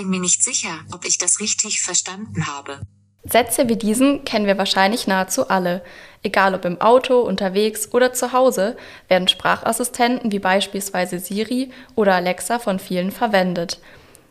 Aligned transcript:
bin 0.00 0.08
mir 0.08 0.20
nicht 0.20 0.42
sicher, 0.42 0.80
ob 0.92 1.04
ich 1.04 1.18
das 1.18 1.40
richtig 1.40 1.82
verstanden 1.82 2.46
habe. 2.46 2.80
Sätze 3.22 3.68
wie 3.68 3.76
diesen 3.76 4.24
kennen 4.24 4.46
wir 4.46 4.56
wahrscheinlich 4.56 5.06
nahezu 5.06 5.50
alle. 5.50 5.84
Egal 6.22 6.54
ob 6.54 6.64
im 6.64 6.80
Auto, 6.80 7.20
unterwegs 7.20 7.92
oder 7.92 8.14
zu 8.14 8.32
Hause, 8.32 8.78
werden 9.08 9.28
Sprachassistenten 9.28 10.32
wie 10.32 10.38
beispielsweise 10.38 11.18
Siri 11.18 11.70
oder 11.96 12.14
Alexa 12.14 12.58
von 12.58 12.78
vielen 12.78 13.10
verwendet. 13.10 13.78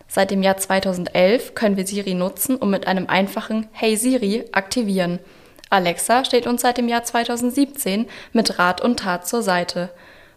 Seit 0.07 0.31
dem 0.31 0.41
Jahr 0.41 0.57
2011 0.57 1.53
können 1.53 1.77
wir 1.77 1.85
Siri 1.85 2.15
nutzen 2.15 2.55
und 2.55 2.71
mit 2.71 2.87
einem 2.87 3.05
einfachen 3.05 3.67
Hey 3.71 3.95
Siri 3.95 4.45
aktivieren. 4.51 5.19
Alexa 5.69 6.25
steht 6.25 6.47
uns 6.47 6.63
seit 6.63 6.79
dem 6.79 6.87
Jahr 6.87 7.03
2017 7.03 8.07
mit 8.33 8.57
Rat 8.57 8.81
und 8.81 9.01
Tat 9.01 9.27
zur 9.27 9.43
Seite. 9.43 9.91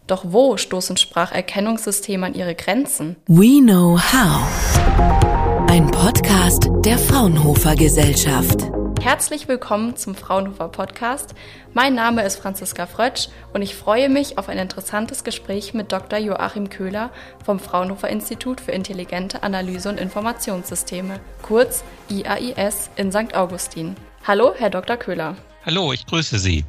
Doch 0.08 0.24
wo 0.26 0.56
stoßen 0.56 0.96
Spracherkennungssysteme 0.96 2.26
an 2.26 2.34
ihre 2.34 2.56
Grenzen? 2.56 3.16
We 3.28 3.60
Know 3.60 3.96
How. 3.98 5.70
Ein 5.70 5.88
Podcast 5.92 6.68
der 6.84 6.98
Fraunhofer 6.98 7.76
Gesellschaft. 7.76 8.62
Herzlich 9.00 9.46
willkommen 9.46 9.96
zum 9.96 10.16
Fraunhofer 10.16 10.68
Podcast. 10.68 11.34
Mein 11.72 11.94
Name 11.94 12.24
ist 12.24 12.36
Franziska 12.36 12.86
Frötsch 12.86 13.28
und 13.52 13.62
ich 13.62 13.76
freue 13.76 14.08
mich 14.08 14.38
auf 14.38 14.48
ein 14.48 14.58
interessantes 14.58 15.22
Gespräch 15.22 15.72
mit 15.72 15.92
Dr. 15.92 16.18
Joachim 16.18 16.68
Köhler 16.68 17.10
vom 17.44 17.60
Fraunhofer 17.60 18.08
Institut 18.08 18.60
für 18.60 18.72
intelligente 18.72 19.44
Analyse 19.44 19.88
und 19.88 20.00
Informationssysteme, 20.00 21.20
kurz 21.42 21.84
IAIS 22.08 22.90
in 22.96 23.12
St. 23.12 23.36
Augustin. 23.36 23.94
Hallo, 24.26 24.52
Herr 24.56 24.70
Dr. 24.70 24.96
Köhler. 24.96 25.36
Hallo, 25.64 25.92
ich 25.92 26.04
grüße 26.06 26.40
Sie. 26.40 26.64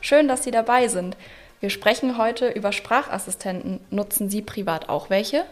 Schön, 0.00 0.28
dass 0.28 0.44
Sie 0.44 0.52
dabei 0.52 0.86
sind. 0.88 1.16
Wir 1.62 1.70
sprechen 1.70 2.18
heute 2.18 2.48
über 2.48 2.72
Sprachassistenten. 2.72 3.78
Nutzen 3.90 4.28
Sie 4.28 4.42
privat 4.42 4.88
auch 4.88 5.10
welche? 5.10 5.44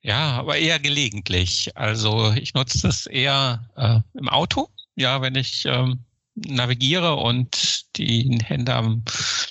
Ja, 0.00 0.32
aber 0.38 0.56
eher 0.56 0.78
gelegentlich. 0.78 1.70
Also 1.76 2.32
ich 2.32 2.54
nutze 2.54 2.80
das 2.80 3.04
eher 3.04 3.68
äh, 3.76 4.00
im 4.18 4.30
Auto, 4.30 4.70
ja, 4.96 5.20
wenn 5.20 5.34
ich 5.34 5.66
ähm, 5.66 5.98
navigiere 6.34 7.16
und 7.16 7.94
die 7.98 8.38
Hände 8.42 8.74
am 8.74 9.04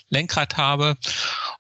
Lenkrad 0.10 0.58
habe. 0.58 0.98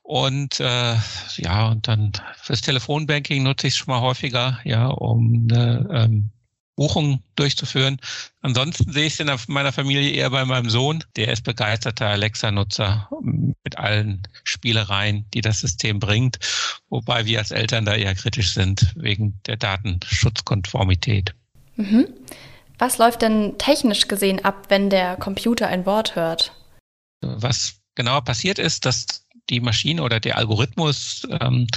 Und 0.01 0.59
äh, 0.59 0.95
ja, 1.35 1.67
und 1.67 1.87
dann 1.87 2.13
fürs 2.41 2.61
Telefonbanking 2.61 3.43
nutze 3.43 3.67
ich 3.67 3.73
es 3.73 3.77
schon 3.77 3.93
mal 3.93 4.01
häufiger, 4.01 4.59
ja, 4.63 4.87
um 4.87 5.47
eine 5.47 5.87
ähm, 5.93 6.31
Buchungen 6.75 7.23
durchzuführen. 7.35 7.99
Ansonsten 8.41 8.91
sehe 8.91 9.05
ich 9.05 9.13
es 9.13 9.19
in 9.19 9.31
meiner 9.47 9.71
Familie 9.71 10.11
eher 10.11 10.29
bei 10.29 10.45
meinem 10.45 10.69
Sohn. 10.69 11.03
Der 11.15 11.31
ist 11.31 11.43
begeisterter 11.43 12.07
Alexa-Nutzer 12.07 13.09
mit 13.21 13.77
allen 13.77 14.23
Spielereien, 14.43 15.25
die 15.33 15.41
das 15.41 15.59
System 15.59 15.99
bringt. 15.99 16.39
Wobei 16.89 17.25
wir 17.25 17.39
als 17.39 17.51
Eltern 17.51 17.85
da 17.85 17.95
eher 17.95 18.15
kritisch 18.15 18.53
sind 18.53 18.93
wegen 18.95 19.39
der 19.45 19.57
Datenschutzkonformität. 19.57 21.35
Mhm. 21.75 22.07
Was 22.77 22.97
läuft 22.97 23.21
denn 23.21 23.57
technisch 23.57 24.07
gesehen 24.07 24.43
ab, 24.43 24.65
wenn 24.69 24.89
der 24.89 25.15
Computer 25.17 25.67
ein 25.67 25.85
Wort 25.85 26.15
hört? 26.15 26.53
Was 27.21 27.75
genauer 27.93 28.23
passiert 28.23 28.57
ist, 28.57 28.85
dass 28.85 29.27
die 29.51 29.59
Maschine 29.59 30.01
oder 30.01 30.19
der 30.19 30.37
Algorithmus 30.37 31.27
ähm, 31.39 31.67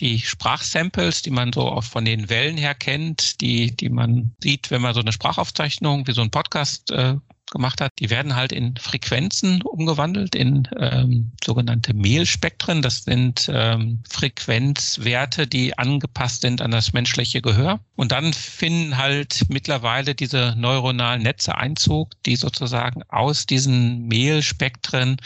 die 0.00 0.18
Sprachsamples, 0.18 1.22
die 1.22 1.30
man 1.30 1.52
so 1.52 1.62
auch 1.62 1.84
von 1.84 2.04
den 2.04 2.28
Wellen 2.28 2.58
her 2.58 2.74
kennt, 2.74 3.40
die, 3.40 3.74
die 3.74 3.88
man 3.88 4.34
sieht, 4.42 4.70
wenn 4.70 4.82
man 4.82 4.94
so 4.94 5.00
eine 5.00 5.12
Sprachaufzeichnung 5.12 6.06
wie 6.06 6.12
so 6.12 6.20
ein 6.20 6.30
Podcast 6.30 6.90
äh, 6.90 7.16
gemacht 7.50 7.80
hat, 7.80 7.92
die 7.98 8.10
werden 8.10 8.36
halt 8.36 8.52
in 8.52 8.76
Frequenzen 8.76 9.62
umgewandelt, 9.62 10.34
in 10.34 10.68
ähm, 10.78 11.32
sogenannte 11.44 11.94
Mehlspektren. 11.94 12.80
Das 12.80 13.04
sind 13.04 13.50
ähm, 13.52 14.02
Frequenzwerte, 14.08 15.46
die 15.46 15.76
angepasst 15.76 16.42
sind 16.42 16.62
an 16.62 16.70
das 16.70 16.92
menschliche 16.92 17.42
Gehör. 17.42 17.80
Und 17.96 18.12
dann 18.12 18.32
finden 18.32 18.96
halt 18.96 19.46
mittlerweile 19.48 20.14
diese 20.14 20.54
neuronalen 20.56 21.22
Netze 21.22 21.56
Einzug, 21.56 22.10
die 22.24 22.36
sozusagen 22.36 23.02
aus 23.08 23.46
diesen 23.46 24.06
Mehlspektren 24.06 25.16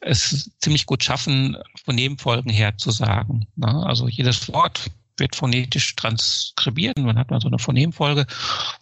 es 0.00 0.50
ziemlich 0.60 0.86
gut 0.86 1.02
schaffen, 1.02 1.56
Phonemfolgen 1.84 2.50
herzusagen. 2.50 3.46
Ne? 3.56 3.84
Also 3.86 4.08
jedes 4.08 4.52
Wort 4.52 4.90
wird 5.16 5.34
phonetisch 5.34 5.96
transkribiert. 5.96 6.98
Man 6.98 7.18
hat 7.18 7.30
mal 7.30 7.40
so 7.40 7.48
eine 7.48 7.58
Phonemfolge 7.58 8.26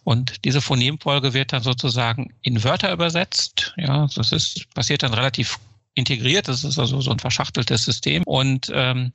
und 0.03 0.45
diese 0.45 0.61
Phonemfolge 0.61 1.33
wird 1.33 1.53
dann 1.53 1.63
sozusagen 1.63 2.33
in 2.41 2.63
Wörter 2.63 2.91
übersetzt. 2.91 3.73
Ja, 3.77 4.07
das 4.15 4.31
ist 4.31 4.71
passiert 4.73 5.03
dann 5.03 5.13
relativ 5.13 5.59
integriert. 5.95 6.47
Das 6.47 6.63
ist 6.63 6.77
also 6.77 7.01
so 7.01 7.11
ein 7.11 7.19
verschachteltes 7.19 7.85
System 7.85 8.23
und 8.23 8.71
ähm, 8.73 9.11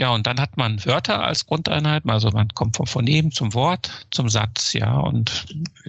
ja, 0.00 0.14
und 0.14 0.26
dann 0.26 0.40
hat 0.40 0.56
man 0.56 0.82
Wörter 0.86 1.22
als 1.22 1.44
Grundeinheit, 1.44 2.04
also 2.06 2.30
man 2.30 2.48
kommt 2.48 2.78
vom 2.78 2.86
Phonem 2.86 3.32
zum 3.32 3.52
Wort, 3.52 4.06
zum 4.10 4.30
Satz, 4.30 4.72
ja. 4.72 4.96
Und 4.96 5.44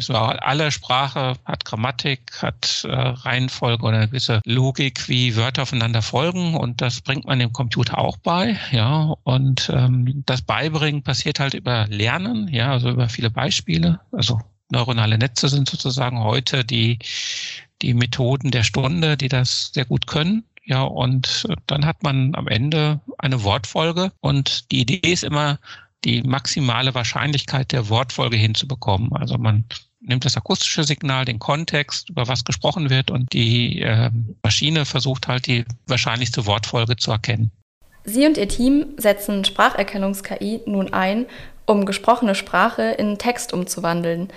alle 0.10 0.70
Sprache 0.72 1.36
hat 1.46 1.64
Grammatik, 1.64 2.42
hat 2.42 2.84
äh, 2.84 2.94
Reihenfolge 2.94 3.82
oder 3.86 3.96
eine 3.96 4.08
gewisse 4.10 4.42
Logik, 4.44 5.08
wie 5.08 5.38
Wörter 5.38 5.62
aufeinander 5.62 6.02
folgen. 6.02 6.56
Und 6.56 6.82
das 6.82 7.00
bringt 7.00 7.24
man 7.24 7.40
dem 7.40 7.54
Computer 7.54 8.00
auch 8.00 8.18
bei, 8.18 8.60
ja. 8.74 9.16
Und 9.24 9.72
ähm, 9.74 10.24
das 10.26 10.42
Beibringen 10.42 11.04
passiert 11.04 11.40
halt 11.40 11.54
über 11.54 11.88
Lernen, 11.88 12.50
ja, 12.50 12.74
also 12.74 12.90
über 12.90 13.08
viele 13.08 13.30
Beispiele. 13.30 14.02
Also 14.12 14.42
neuronale 14.72 15.18
Netze 15.18 15.48
sind 15.48 15.70
sozusagen 15.70 16.20
heute 16.20 16.66
die, 16.66 17.00
die 17.82 17.94
Methoden 17.94 18.52
der 18.52 18.64
Stunde, 18.64 19.16
die 19.16 19.30
das 19.30 19.72
sehr 19.74 19.86
gut 19.86 20.06
können. 20.06 20.44
Ja, 20.72 20.84
und 20.84 21.46
dann 21.68 21.86
hat 21.86 22.02
man 22.02 22.34
am 22.34 22.48
Ende 22.48 23.02
eine 23.18 23.44
Wortfolge 23.44 24.14
und 24.22 24.72
die 24.72 24.80
Idee 24.80 25.12
ist 25.12 25.26
immer, 25.26 25.60
die 26.06 26.24
maximale 26.24 26.96
Wahrscheinlichkeit 26.96 27.74
der 27.74 27.90
Wortfolge 27.90 28.38
hinzubekommen. 28.38 29.12
Also 29.12 29.38
man 29.38 29.66
nimmt 30.00 30.24
das 30.24 30.38
akustische 30.38 30.86
Signal, 30.86 31.26
den 31.26 31.40
Kontext, 31.40 32.10
über 32.10 32.30
was 32.30 32.46
gesprochen 32.46 32.90
wird 32.90 33.12
und 33.12 33.34
die 33.34 33.82
äh, 33.82 34.12
Maschine 34.44 34.86
versucht 34.86 35.28
halt 35.28 35.46
die 35.46 35.66
wahrscheinlichste 35.88 36.46
Wortfolge 36.46 36.96
zu 36.96 37.12
erkennen. 37.12 37.52
Sie 38.06 38.26
und 38.26 38.38
Ihr 38.38 38.48
Team 38.48 38.94
setzen 38.96 39.44
Spracherkennungs-KI 39.44 40.62
nun 40.68 40.94
ein, 40.94 41.26
um 41.66 41.86
gesprochene 41.86 42.34
Sprache 42.34 42.84
in 42.84 43.18
Text 43.18 43.52
umzuwandeln. 43.52 44.30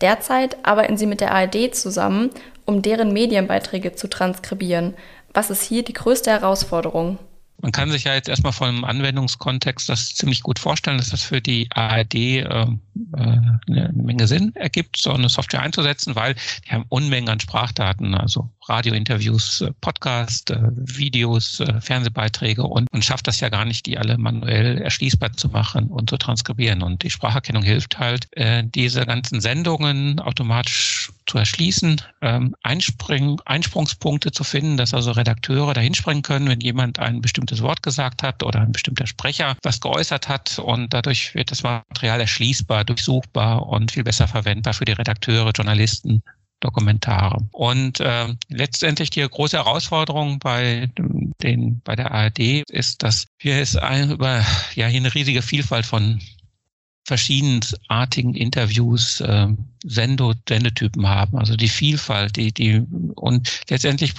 Derzeit 0.00 0.64
arbeiten 0.64 0.96
Sie 0.96 1.06
mit 1.06 1.20
der 1.20 1.34
ARD 1.34 1.74
zusammen, 1.74 2.30
um 2.64 2.80
deren 2.80 3.12
Medienbeiträge 3.12 3.96
zu 3.96 4.08
transkribieren. 4.08 4.94
Was 5.32 5.50
ist 5.50 5.62
hier 5.62 5.84
die 5.84 5.92
größte 5.92 6.30
Herausforderung? 6.30 7.18
Man 7.62 7.72
kann 7.72 7.90
sich 7.90 8.04
ja 8.04 8.14
jetzt 8.14 8.28
erstmal 8.28 8.54
vom 8.54 8.84
Anwendungskontext 8.84 9.88
das 9.88 10.14
ziemlich 10.14 10.42
gut 10.42 10.58
vorstellen, 10.58 10.96
dass 10.96 11.10
das 11.10 11.22
für 11.22 11.42
die 11.42 11.68
ARD 11.70 12.14
äh, 12.14 12.66
eine 13.12 13.90
Menge 13.92 14.26
Sinn 14.26 14.54
ergibt, 14.56 14.96
so 14.96 15.12
eine 15.12 15.28
Software 15.28 15.60
einzusetzen, 15.60 16.14
weil 16.16 16.36
die 16.66 16.70
haben 16.72 16.86
Unmengen 16.88 17.28
an 17.28 17.38
Sprachdaten, 17.38 18.14
also 18.14 18.48
Radiointerviews, 18.70 19.62
äh, 19.62 19.72
Podcast, 19.80 20.50
äh, 20.50 20.58
Videos, 20.72 21.60
äh, 21.60 21.80
Fernsehbeiträge 21.80 22.62
und, 22.62 22.88
und 22.92 23.04
schafft 23.04 23.26
das 23.26 23.40
ja 23.40 23.48
gar 23.48 23.64
nicht, 23.64 23.84
die 23.86 23.98
alle 23.98 24.16
manuell 24.16 24.78
erschließbar 24.78 25.32
zu 25.32 25.48
machen 25.48 25.88
und 25.88 26.08
zu 26.08 26.16
transkribieren. 26.16 26.82
Und 26.82 27.02
die 27.02 27.10
Spracherkennung 27.10 27.62
hilft 27.62 27.98
halt, 27.98 28.28
diese 28.74 29.06
ganzen 29.06 29.40
Sendungen 29.40 30.20
automatisch 30.20 31.10
zu 31.26 31.38
erschließen, 31.38 32.00
ähm, 32.22 32.56
Einspring, 32.62 33.40
Einsprungspunkte 33.44 34.32
zu 34.32 34.44
finden, 34.44 34.76
dass 34.76 34.94
also 34.94 35.12
Redakteure 35.12 35.74
da 35.74 35.80
hinspringen 35.80 36.22
können, 36.22 36.48
wenn 36.48 36.60
jemand 36.60 36.98
ein 36.98 37.20
bestimmtes 37.20 37.62
Wort 37.62 37.82
gesagt 37.82 38.22
hat 38.22 38.42
oder 38.42 38.60
ein 38.60 38.72
bestimmter 38.72 39.06
Sprecher 39.06 39.56
was 39.62 39.80
geäußert 39.80 40.28
hat. 40.28 40.58
Und 40.58 40.92
dadurch 40.92 41.34
wird 41.34 41.50
das 41.50 41.62
Material 41.62 42.20
erschließbar, 42.20 42.84
durchsuchbar 42.84 43.66
und 43.66 43.92
viel 43.92 44.04
besser 44.04 44.26
verwendbar 44.28 44.74
für 44.74 44.84
die 44.84 44.92
Redakteure, 44.92 45.52
Journalisten, 45.54 46.22
Dokumentare. 46.60 47.38
Und 47.52 48.00
äh, 48.00 48.34
letztendlich 48.48 49.10
die 49.10 49.26
große 49.26 49.56
Herausforderung 49.56 50.38
bei 50.38 50.90
den 51.42 51.80
bei 51.82 51.96
der 51.96 52.12
ARD 52.12 52.62
ist, 52.70 53.02
dass 53.02 53.26
wir 53.38 53.56
es 53.56 53.76
ein, 53.76 54.10
über 54.10 54.44
ja 54.74 54.86
hier 54.86 55.00
eine 55.00 55.14
riesige 55.14 55.42
Vielfalt 55.42 55.86
von 55.86 56.20
verschiedenartigen 57.04 58.34
Interviews, 58.34 59.20
äh, 59.20 59.48
Sendo, 59.82 60.34
Sendetypen 60.48 61.08
haben. 61.08 61.38
Also 61.38 61.56
die 61.56 61.68
Vielfalt, 61.68 62.36
die, 62.36 62.52
die 62.52 62.82
und 63.16 63.62
letztendlich 63.68 64.14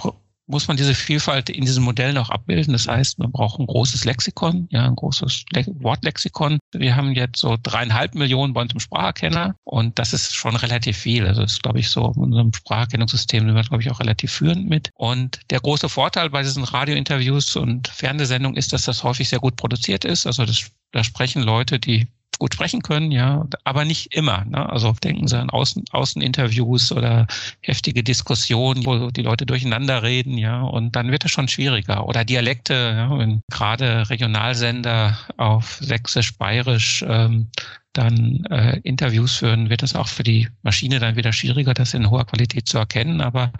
muss 0.51 0.67
man 0.67 0.77
diese 0.77 0.93
Vielfalt 0.93 1.49
in 1.49 1.65
diesen 1.65 1.83
Modellen 1.83 2.17
auch 2.17 2.29
abbilden. 2.29 2.73
Das 2.73 2.87
heißt, 2.87 3.19
man 3.19 3.31
braucht 3.31 3.59
ein 3.59 3.65
großes 3.65 4.05
Lexikon, 4.05 4.67
ja, 4.69 4.85
ein 4.85 4.95
großes 4.95 5.45
Le 5.53 5.65
Wortlexikon. 5.79 6.59
Wir 6.73 6.95
haben 6.95 7.13
jetzt 7.13 7.39
so 7.39 7.57
dreieinhalb 7.61 8.13
Millionen 8.13 8.53
bei 8.53 8.61
uns 8.61 8.73
im 8.73 8.79
Spracherkenner 8.79 9.55
und 9.63 9.97
das 9.97 10.13
ist 10.13 10.35
schon 10.35 10.55
relativ 10.55 10.97
viel. 10.97 11.25
Also 11.25 11.41
das 11.41 11.53
ist, 11.53 11.63
glaube 11.63 11.79
ich, 11.79 11.89
so 11.89 12.11
in 12.15 12.21
unserem 12.21 12.53
Spracherkennungssystem 12.53 13.45
sind 13.45 13.55
wir, 13.55 13.63
glaube 13.63 13.81
ich, 13.81 13.89
auch 13.89 13.99
relativ 13.99 14.31
führend 14.31 14.69
mit. 14.69 14.89
Und 14.95 15.39
der 15.49 15.59
große 15.59 15.89
Vorteil 15.89 16.29
bei 16.29 16.43
diesen 16.43 16.63
Radiointerviews 16.63 17.55
und 17.55 17.87
Fernsehsendungen 17.87 18.57
ist, 18.57 18.73
dass 18.73 18.83
das 18.83 19.03
häufig 19.03 19.29
sehr 19.29 19.39
gut 19.39 19.55
produziert 19.55 20.05
ist. 20.05 20.27
Also 20.27 20.45
das, 20.45 20.69
da 20.91 21.03
sprechen 21.03 21.41
Leute, 21.41 21.79
die 21.79 22.07
gut 22.39 22.53
sprechen 22.53 22.81
können, 22.81 23.11
ja, 23.11 23.45
aber 23.63 23.85
nicht 23.85 24.15
immer. 24.15 24.45
Ne? 24.45 24.67
Also 24.67 24.93
denken 25.03 25.27
Sie 25.27 25.37
an 25.37 25.49
Außen, 25.49 25.85
Außeninterviews 25.91 26.91
oder 26.91 27.27
heftige 27.61 28.03
Diskussionen, 28.03 28.85
wo 28.85 29.11
die 29.11 29.21
Leute 29.21 29.45
durcheinander 29.45 30.03
reden, 30.03 30.37
ja, 30.37 30.61
und 30.61 30.95
dann 30.95 31.11
wird 31.11 31.25
es 31.25 31.31
schon 31.31 31.47
schwieriger. 31.47 32.07
Oder 32.07 32.25
Dialekte, 32.25 32.73
ja, 32.73 33.17
wenn 33.17 33.43
gerade 33.49 34.09
Regionalsender 34.09 35.17
auf 35.37 35.77
Sächsisch, 35.81 36.35
Bayerisch 36.37 37.05
ähm, 37.07 37.47
dann 37.93 38.45
äh, 38.45 38.79
Interviews 38.83 39.37
führen, 39.37 39.69
wird 39.69 39.83
es 39.83 39.95
auch 39.95 40.07
für 40.07 40.23
die 40.23 40.47
Maschine 40.63 40.99
dann 40.99 41.15
wieder 41.15 41.33
schwieriger, 41.33 41.73
das 41.73 41.93
in 41.93 42.09
hoher 42.09 42.25
Qualität 42.25 42.67
zu 42.67 42.77
erkennen. 42.77 43.21
Aber 43.21 43.51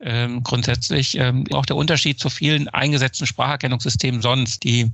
ähm, 0.00 0.42
grundsätzlich 0.42 1.16
ähm, 1.18 1.44
auch 1.52 1.66
der 1.66 1.76
Unterschied 1.76 2.18
zu 2.18 2.28
vielen 2.28 2.68
eingesetzten 2.68 3.26
Spracherkennungssystemen 3.26 4.20
sonst, 4.20 4.64
die 4.64 4.92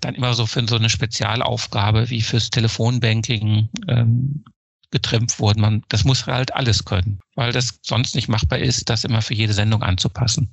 dann 0.00 0.14
immer 0.14 0.34
so 0.34 0.46
für 0.46 0.66
so 0.66 0.76
eine 0.76 0.90
Spezialaufgabe 0.90 2.10
wie 2.10 2.22
fürs 2.22 2.50
Telefonbanking 2.50 3.68
ähm, 3.88 4.44
getrimmt 4.90 5.38
wurden. 5.38 5.60
Man, 5.60 5.82
das 5.88 6.04
muss 6.04 6.26
halt 6.26 6.54
alles 6.54 6.84
können, 6.84 7.20
weil 7.36 7.52
das 7.52 7.78
sonst 7.82 8.14
nicht 8.14 8.28
machbar 8.28 8.58
ist, 8.58 8.88
das 8.88 9.04
immer 9.04 9.22
für 9.22 9.34
jede 9.34 9.52
Sendung 9.52 9.82
anzupassen. 9.82 10.50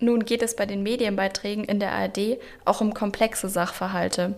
Nun 0.00 0.24
geht 0.24 0.42
es 0.42 0.56
bei 0.56 0.66
den 0.66 0.82
Medienbeiträgen 0.82 1.64
in 1.64 1.80
der 1.80 1.92
ARD 1.92 2.38
auch 2.64 2.80
um 2.80 2.92
komplexe 2.94 3.48
Sachverhalte. 3.48 4.34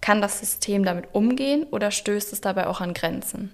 Kann 0.00 0.20
das 0.20 0.40
System 0.40 0.84
damit 0.84 1.06
umgehen 1.12 1.64
oder 1.70 1.90
stößt 1.90 2.32
es 2.32 2.40
dabei 2.40 2.66
auch 2.66 2.80
an 2.80 2.94
Grenzen? 2.94 3.52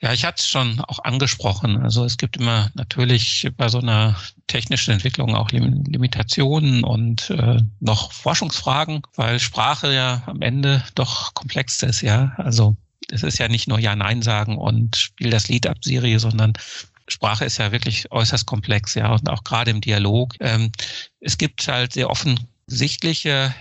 Ja, 0.00 0.12
ich 0.12 0.24
hatte 0.24 0.40
es 0.40 0.48
schon 0.48 0.80
auch 0.80 1.02
angesprochen. 1.04 1.82
Also 1.82 2.04
es 2.04 2.16
gibt 2.16 2.36
immer 2.36 2.70
natürlich 2.74 3.48
bei 3.56 3.68
so 3.68 3.78
einer 3.78 4.16
technischen 4.46 4.92
Entwicklung 4.92 5.34
auch 5.34 5.50
Limitationen 5.50 6.84
und 6.84 7.30
äh, 7.30 7.60
noch 7.80 8.12
Forschungsfragen, 8.12 9.02
weil 9.14 9.40
Sprache 9.40 9.92
ja 9.92 10.22
am 10.26 10.42
Ende 10.42 10.84
doch 10.94 11.34
komplex 11.34 11.82
ist, 11.82 12.02
ja. 12.02 12.32
Also 12.36 12.76
es 13.10 13.22
ist 13.22 13.38
ja 13.38 13.48
nicht 13.48 13.68
nur 13.68 13.78
Ja-Nein 13.78 14.22
sagen 14.22 14.58
und 14.58 14.96
spiel 14.96 15.30
das 15.30 15.48
Lied 15.48 15.66
ab, 15.66 15.78
Siri, 15.82 16.18
sondern 16.18 16.54
Sprache 17.08 17.44
ist 17.44 17.58
ja 17.58 17.72
wirklich 17.72 18.10
äußerst 18.10 18.46
komplex, 18.46 18.94
ja, 18.94 19.12
und 19.12 19.28
auch 19.28 19.44
gerade 19.44 19.70
im 19.70 19.80
Dialog. 19.80 20.34
Ähm, 20.40 20.72
es 21.20 21.36
gibt 21.38 21.66
halt 21.68 21.92
sehr 21.92 22.10
offensichtliche 22.10 23.54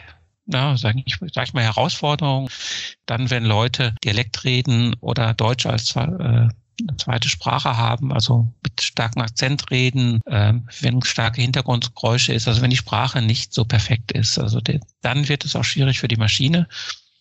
ja, 0.45 0.75
sag 0.77 0.95
ich, 1.05 1.17
sag 1.33 1.47
ich 1.47 1.53
mal, 1.53 1.63
Herausforderungen. 1.63 2.49
Dann, 3.05 3.29
wenn 3.29 3.45
Leute 3.45 3.95
Dialekt 4.03 4.43
reden 4.43 4.95
oder 4.99 5.33
Deutsch 5.33 5.65
als 5.65 5.95
äh, 5.95 6.47
zweite 6.97 7.29
Sprache 7.29 7.77
haben, 7.77 8.11
also 8.11 8.51
mit 8.63 8.81
starkem 8.81 9.21
Akzent 9.21 9.71
reden, 9.71 10.21
äh, 10.25 10.53
wenn 10.81 11.01
starke 11.03 11.41
Hintergrundgeräusche 11.41 12.33
ist, 12.33 12.47
also 12.47 12.61
wenn 12.61 12.71
die 12.71 12.77
Sprache 12.77 13.21
nicht 13.21 13.53
so 13.53 13.65
perfekt 13.65 14.11
ist, 14.11 14.37
also 14.37 14.59
der, 14.59 14.79
dann 15.01 15.27
wird 15.29 15.45
es 15.45 15.55
auch 15.55 15.63
schwierig 15.63 15.99
für 15.99 16.07
die 16.07 16.17
Maschine. 16.17 16.67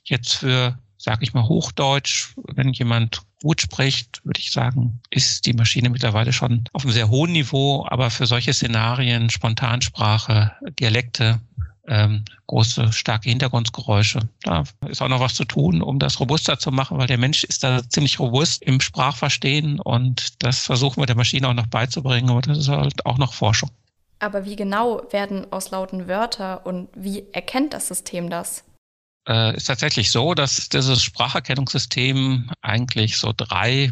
Jetzt 0.04 0.34
für, 0.34 0.78
sag 0.98 1.22
ich 1.22 1.32
mal, 1.32 1.46
Hochdeutsch, 1.46 2.34
wenn 2.54 2.72
jemand 2.72 3.22
gut 3.42 3.60
spricht, 3.60 4.24
würde 4.24 4.40
ich 4.40 4.52
sagen, 4.52 5.00
ist 5.10 5.46
die 5.46 5.52
Maschine 5.52 5.90
mittlerweile 5.90 6.32
schon 6.32 6.64
auf 6.72 6.84
einem 6.84 6.92
sehr 6.92 7.08
hohen 7.08 7.32
Niveau, 7.32 7.86
aber 7.88 8.10
für 8.10 8.26
solche 8.26 8.52
Szenarien, 8.52 9.30
Spontansprache, 9.30 10.52
Dialekte, 10.78 11.40
ähm, 11.88 12.24
große, 12.46 12.92
starke 12.92 13.28
Hintergrundgeräusche. 13.28 14.20
Da 14.42 14.64
ist 14.86 15.02
auch 15.02 15.08
noch 15.08 15.20
was 15.20 15.34
zu 15.34 15.44
tun, 15.44 15.82
um 15.82 15.98
das 15.98 16.20
robuster 16.20 16.58
zu 16.58 16.70
machen, 16.70 16.98
weil 16.98 17.06
der 17.06 17.18
Mensch 17.18 17.44
ist 17.44 17.64
da 17.64 17.88
ziemlich 17.88 18.18
robust 18.18 18.62
im 18.62 18.80
Sprachverstehen 18.80 19.80
und 19.80 20.42
das 20.42 20.60
versuchen 20.60 21.02
wir 21.02 21.06
der 21.06 21.16
Maschine 21.16 21.48
auch 21.48 21.54
noch 21.54 21.66
beizubringen, 21.66 22.30
aber 22.30 22.42
das 22.42 22.58
ist 22.58 22.68
halt 22.68 23.04
auch 23.06 23.18
noch 23.18 23.32
Forschung. 23.34 23.70
Aber 24.20 24.44
wie 24.44 24.54
genau 24.54 25.02
werden 25.10 25.50
aus 25.50 25.70
lauten 25.70 26.06
Wörter 26.06 26.64
und 26.64 26.88
wie 26.94 27.24
erkennt 27.32 27.72
das 27.72 27.88
System 27.88 28.30
das? 28.30 28.62
Äh, 29.28 29.56
ist 29.56 29.66
tatsächlich 29.66 30.10
so, 30.10 30.34
dass 30.34 30.68
dieses 30.68 31.02
Spracherkennungssystem 31.02 32.50
eigentlich 32.60 33.18
so 33.18 33.32
drei 33.36 33.90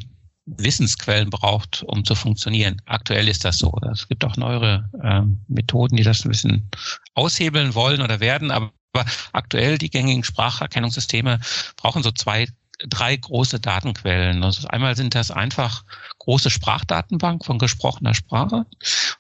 Wissensquellen 0.57 1.31
braucht, 1.31 1.83
um 1.87 2.05
zu 2.05 2.15
funktionieren. 2.15 2.81
Aktuell 2.87 3.29
ist 3.29 3.45
das 3.45 3.59
so. 3.59 3.73
Es 3.93 4.09
gibt 4.09 4.25
auch 4.25 4.37
neuere 4.37 4.89
ähm, 5.03 5.41
Methoden, 5.49 5.97
die 5.97 6.03
das 6.03 6.25
ein 6.25 6.31
bisschen 6.31 6.71
aushebeln 7.15 7.75
wollen 7.75 8.03
oder 8.03 8.21
werden, 8.21 8.51
aber, 8.51 8.73
aber 8.93 9.05
aktuell 9.33 9.79
die 9.79 9.91
gängigen 9.91 10.25
Spracherkennungssysteme 10.25 11.41
brauchen 11.77 12.03
so 12.03 12.11
zwei, 12.11 12.49
drei 12.89 13.17
große 13.17 13.61
Datenquellen. 13.61 14.43
Also 14.43 14.67
einmal 14.69 14.97
sind 14.97 15.15
das 15.15 15.31
einfach 15.31 15.85
große 16.19 16.51
Sprachdatenbank 16.51 17.45
von 17.45 17.59
gesprochener 17.59 18.15
Sprache. 18.15 18.67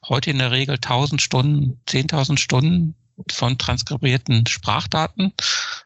Heute 0.09 0.31
in 0.31 0.38
der 0.38 0.50
Regel 0.50 0.77
1000 0.77 1.23
Stunden, 1.23 1.81
10.000 1.87 2.38
Stunden 2.38 2.94
von 3.31 3.59
transkribierten 3.59 4.47
Sprachdaten, 4.47 5.32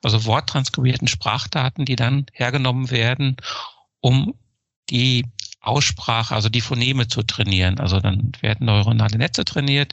also 0.03 0.25
worttranskribierten 0.25 1.09
Sprachdaten, 1.09 1.85
die 1.85 1.97
dann 1.97 2.27
hergenommen 2.33 2.91
werden, 2.91 3.37
um 4.01 4.35
die 4.91 5.25
Aussprache, 5.67 6.35
also 6.35 6.49
die 6.49 6.61
Phoneme 6.61 7.09
zu 7.09 7.23
trainieren. 7.23 7.79
Also 7.81 8.01
dann 8.01 8.33
werden 8.41 8.67
neuronale 8.67 9.19
Netze 9.19 9.45
trainiert, 9.45 9.93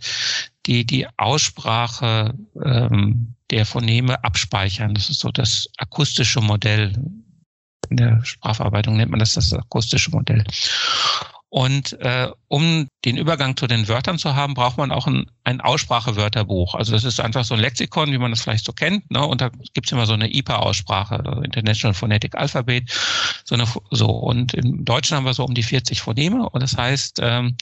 die 0.65 0.85
die 0.85 1.07
Aussprache 1.17 2.33
ähm, 2.63 3.35
der 3.49 3.65
Phoneme 3.65 4.23
abspeichern. 4.23 4.93
Das 4.93 5.09
ist 5.09 5.19
so 5.19 5.31
das 5.31 5.69
akustische 5.77 6.41
Modell. 6.41 6.93
In 7.89 7.97
der 7.97 8.23
Sprachverarbeitung 8.23 8.95
nennt 8.95 9.11
man 9.11 9.19
das 9.19 9.33
das 9.33 9.53
akustische 9.53 10.11
Modell. 10.11 10.43
Und 11.51 11.99
äh, 11.99 12.29
um 12.47 12.87
den 13.03 13.17
Übergang 13.17 13.57
zu 13.57 13.67
den 13.67 13.89
Wörtern 13.89 14.17
zu 14.17 14.37
haben, 14.37 14.53
braucht 14.53 14.77
man 14.77 14.89
auch 14.89 15.05
ein, 15.05 15.29
ein 15.43 15.59
Aussprachewörterbuch. 15.59 16.75
Also 16.75 16.93
das 16.93 17.03
ist 17.03 17.19
einfach 17.19 17.43
so 17.43 17.55
ein 17.55 17.59
Lexikon, 17.59 18.13
wie 18.13 18.17
man 18.17 18.31
das 18.31 18.41
vielleicht 18.41 18.63
so 18.63 18.71
kennt. 18.71 19.11
Ne? 19.11 19.21
Und 19.25 19.41
da 19.41 19.51
gibt's 19.73 19.91
immer 19.91 20.05
so 20.05 20.13
eine 20.13 20.33
IPA-Aussprache, 20.33 21.25
also 21.25 21.41
International 21.41 21.93
Phonetic 21.93 22.35
Alphabet. 22.35 22.89
So, 23.43 23.55
eine, 23.55 23.67
so 23.89 24.07
Und 24.07 24.53
im 24.53 24.85
Deutschen 24.85 25.17
haben 25.17 25.25
wir 25.25 25.33
so 25.33 25.43
um 25.43 25.53
die 25.53 25.63
40 25.63 25.99
Phoneme. 25.99 26.47
Und 26.47 26.63
das 26.63 26.77
heißt, 26.77 27.19
ähm, 27.21 27.57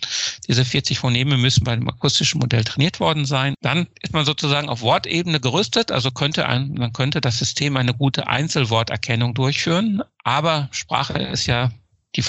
diese 0.48 0.66
40 0.66 1.00
Phoneme 1.00 1.38
müssen 1.38 1.64
bei 1.64 1.76
dem 1.76 1.90
akustischen 1.90 2.42
Modell 2.42 2.64
trainiert 2.64 3.00
worden 3.00 3.26
sein. 3.26 3.56
Dann 3.62 3.88
ist 4.04 4.14
man 4.14 4.24
sozusagen 4.24 4.70
auf 4.70 4.82
Wortebene 4.82 5.40
gerüstet. 5.40 5.92
Also 5.92 6.12
könnte 6.12 6.48
ein, 6.48 6.76
man 6.76 6.94
könnte 6.94 7.22
das 7.22 7.40
System 7.40 7.76
eine 7.76 7.96
gute 7.96 8.28
Einzelworterkennung 8.28 9.34
durchführen. 9.34 10.04
Aber 10.24 10.70
Sprache 10.70 11.18
ist 11.18 11.48
ja 11.48 11.72
die 12.16 12.22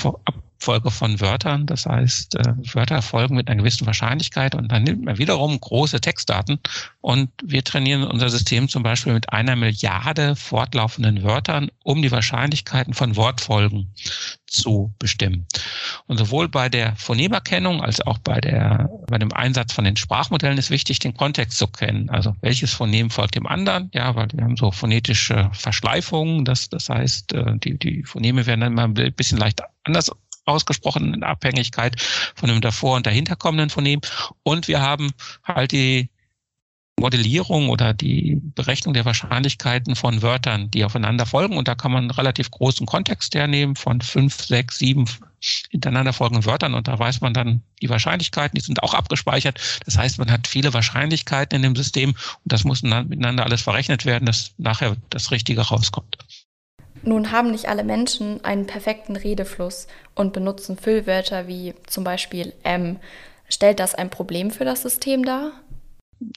Folge 0.61 0.91
von 0.91 1.21
Wörtern. 1.21 1.67
Das 1.67 1.87
heißt, 1.87 2.37
äh, 2.37 2.55
Wörter 2.75 3.03
folgen 3.03 3.37
mit 3.37 3.49
einer 3.49 3.61
gewissen 3.61 3.87
Wahrscheinlichkeit 3.87 4.55
und 4.55 4.71
dann 4.71 4.85
nimmt 4.85 5.05
man 5.05 5.19
wiederum 5.19 5.59
große 5.59 6.01
Textdaten 6.01 6.61
und 7.01 7.31
wir 7.43 7.65
trainieren 7.65 8.05
unser 8.05 8.29
System 8.29 8.69
zum 8.69 8.83
Beispiel 8.83 9.15
mit 9.15 9.33
einer 9.33 9.57
Milliarde 9.57 10.37
fortlaufenden 10.37 11.23
Wörtern, 11.23 11.71
um 11.83 12.03
die 12.03 12.13
Wahrscheinlichkeiten 12.13 12.95
von 12.95 13.17
Wortfolgen 13.17 13.93
zu 14.47 14.93
bestimmen. 14.99 15.47
Und 16.07 16.19
sowohl 16.19 16.49
bei 16.49 16.69
der 16.69 16.97
Phonemerkennung 16.97 17.83
als 17.83 18.01
auch 18.01 18.19
bei 18.19 18.41
der, 18.41 18.91
bei 19.07 19.19
dem 19.19 19.33
Einsatz 19.33 19.73
von 19.73 19.85
den 19.85 19.97
Sprachmodellen 19.97 20.59
ist 20.59 20.71
wichtig, 20.71 20.99
den 20.99 21.15
Kontext 21.15 21.57
zu 21.57 21.69
kennen. 21.69 22.11
Also 22.11 22.35
welches 22.41 22.75
Phonem 22.75 23.11
folgt 23.11 23.37
dem 23.37 23.47
anderen? 23.47 23.91
Ja, 23.95 24.15
weil 24.17 24.29
wir 24.33 24.45
haben 24.45 24.57
so 24.57 24.73
phonetische 24.73 25.51
Verschleifungen. 25.53 26.45
Das, 26.45 26.69
das 26.69 26.89
heißt, 26.89 27.33
äh, 27.33 27.59
die, 27.59 27.79
die 27.79 28.03
Phoneme 28.03 28.45
werden 28.47 28.61
dann 28.61 28.75
mal 28.75 28.87
ein 28.87 29.15
bisschen 29.15 29.39
leicht 29.39 29.63
anders 29.85 30.11
ausgesprochen 30.51 31.15
in 31.15 31.23
Abhängigkeit 31.23 32.01
von 32.35 32.49
dem 32.49 32.61
davor 32.61 32.97
und 32.97 33.07
dahinter 33.07 33.37
kommenden 33.37 33.71
Phonem. 33.71 34.01
Und 34.43 34.69
wir 34.69 34.81
haben 34.81 35.13
halt 35.45 35.73
die 35.73 36.11
Modellierung 37.01 37.71
oder 37.71 37.95
die 37.95 38.41
Berechnung 38.55 38.95
der 38.95 39.07
Wahrscheinlichkeiten 39.07 39.97
von 39.97 40.23
Wörtern, 40.23 40.71
die 40.71 40.85
aufeinander 40.85 41.27
folgen. 41.27 41.57
Und 41.57 41.67
da 41.67 41.75
kann 41.75 41.93
man 41.93 42.05
einen 42.05 42.11
relativ 42.11 42.51
großen 42.51 42.87
Kontext 42.87 43.35
hernehmen 43.35 43.75
von 43.75 44.01
fünf, 44.01 44.45
sechs, 44.45 44.79
sieben 44.79 45.07
hintereinander 45.71 46.13
folgenden 46.13 46.45
Wörtern. 46.45 46.75
Und 46.75 46.87
da 46.87 46.99
weiß 46.99 47.23
man 47.23 47.33
dann 47.33 47.63
die 47.81 47.89
Wahrscheinlichkeiten, 47.89 48.57
die 48.57 48.65
sind 48.65 48.83
auch 48.83 48.95
abgespeichert. 48.95 49.59
Das 49.87 49.97
heißt, 49.97 50.19
man 50.19 50.31
hat 50.31 50.47
viele 50.47 50.75
Wahrscheinlichkeiten 50.75 51.57
in 51.57 51.63
dem 51.63 51.77
System 51.77 52.11
und 52.11 52.53
das 52.53 52.65
muss 52.65 52.83
miteinander 52.83 53.45
alles 53.45 53.63
verrechnet 53.63 54.05
werden, 54.05 54.27
dass 54.27 54.53
nachher 54.59 54.97
das 55.09 55.31
Richtige 55.31 55.63
rauskommt. 55.63 56.19
Nun 57.03 57.33
haben 57.33 57.51
nicht 57.51 57.69
alle 57.69 57.85
Menschen 57.85 58.45
einen 58.45 58.67
perfekten 58.67 59.17
Redefluss 59.17 59.87
und 60.15 60.33
benutzen 60.33 60.77
Füllwörter 60.77 61.49
wie 61.49 61.75
zum 61.87 62.05
Beispiel 62.05 62.53
M. 62.63 62.99
Stellt 63.49 63.81
das 63.81 63.95
ein 63.95 64.11
Problem 64.11 64.51
für 64.51 64.65
das 64.65 64.83
System 64.83 65.25
dar? 65.25 65.53